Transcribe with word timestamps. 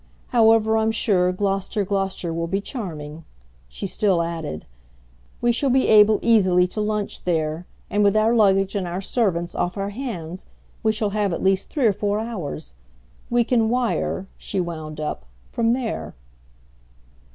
However, 0.29 0.77
I'm 0.77 0.91
sure 0.91 1.31
Glo'ster, 1.31 1.85
Glo'ster 1.85 2.33
will 2.33 2.47
be 2.47 2.59
charming," 2.59 3.23
she 3.69 3.85
still 3.85 4.23
added; 4.23 4.65
"we 5.41 5.51
shall 5.51 5.69
be 5.69 5.89
able 5.89 6.17
easily 6.23 6.67
to 6.69 6.81
lunch 6.81 7.23
there, 7.23 7.67
and, 7.87 8.03
with 8.03 8.17
our 8.17 8.33
luggage 8.33 8.73
and 8.73 8.87
our 8.87 9.01
servants 9.01 9.53
off 9.53 9.77
our 9.77 9.91
hands, 9.91 10.45
we 10.81 10.91
shall 10.91 11.11
have 11.11 11.33
at 11.33 11.43
least 11.43 11.69
three 11.69 11.85
or 11.85 11.93
four 11.93 12.19
hours. 12.19 12.73
We 13.29 13.43
can 13.43 13.69
wire," 13.69 14.25
she 14.39 14.59
wound 14.59 14.99
up, 14.99 15.23
"from 15.45 15.73
there." 15.73 16.15